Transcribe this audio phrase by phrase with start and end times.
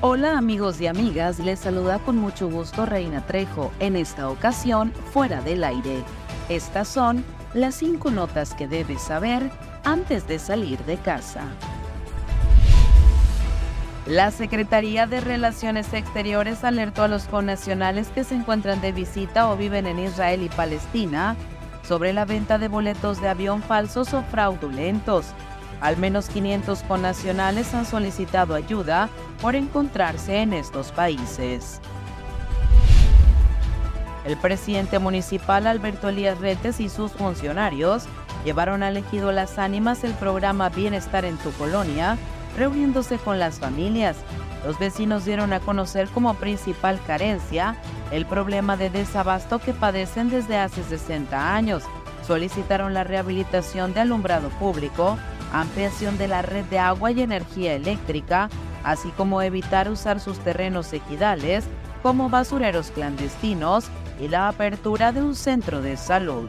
[0.00, 5.40] Hola amigos y amigas, les saluda con mucho gusto Reina Trejo, en esta ocasión fuera
[5.40, 6.04] del aire.
[6.48, 9.50] Estas son las cinco notas que debes saber
[9.82, 11.42] antes de salir de casa.
[14.06, 19.56] La Secretaría de Relaciones Exteriores alertó a los connacionales que se encuentran de visita o
[19.56, 21.34] viven en Israel y Palestina
[21.82, 25.34] sobre la venta de boletos de avión falsos o fraudulentos
[25.80, 29.08] al menos 500 connacionales han solicitado ayuda
[29.40, 31.80] por encontrarse en estos países.
[34.24, 38.04] El presidente municipal Alberto Elías Retes y sus funcionarios
[38.44, 42.18] llevaron al ejido Las Ánimas el programa Bienestar en tu colonia,
[42.56, 44.16] reuniéndose con las familias.
[44.66, 47.76] Los vecinos dieron a conocer como principal carencia
[48.10, 51.84] el problema de desabasto que padecen desde hace 60 años.
[52.26, 55.16] Solicitaron la rehabilitación de alumbrado público,
[55.52, 58.48] ampliación de la red de agua y energía eléctrica,
[58.84, 61.64] así como evitar usar sus terrenos equidales
[62.02, 63.86] como basureros clandestinos
[64.20, 66.48] y la apertura de un centro de salud.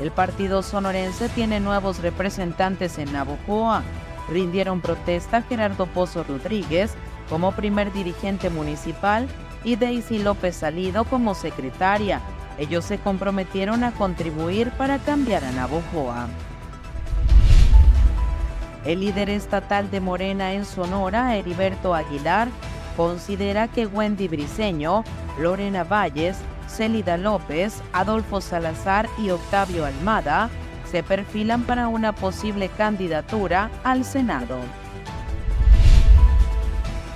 [0.00, 3.82] El partido sonorense tiene nuevos representantes en Navojoa.
[4.28, 6.94] Rindieron protesta Gerardo Pozo Rodríguez
[7.28, 9.26] como primer dirigente municipal
[9.64, 12.20] y Daisy López Salido como secretaria,
[12.58, 16.28] ellos se comprometieron a contribuir para cambiar a Navojoa.
[18.84, 22.48] El líder estatal de Morena en Sonora, Heriberto Aguilar,
[22.96, 25.04] considera que Wendy Briceño,
[25.38, 30.50] Lorena Valles, Célida López, Adolfo Salazar y Octavio Almada
[30.90, 34.58] se perfilan para una posible candidatura al Senado.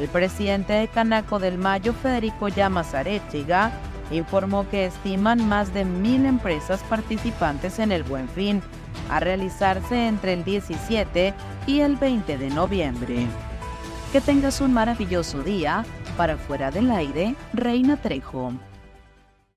[0.00, 3.72] El presidente de Canaco del Mayo, Federico Llamas Arechiga,
[4.10, 8.62] informó que estiman más de mil empresas participantes en el Buen Fin,
[9.10, 11.34] a realizarse entre el 17
[11.66, 13.26] y el 20 de noviembre.
[14.12, 15.84] Que tengas un maravilloso día.
[16.16, 18.52] Para fuera del aire, Reina Trejo.